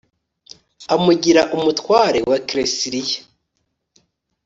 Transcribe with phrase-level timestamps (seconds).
[0.95, 3.19] amugira umutware wa kelesiriya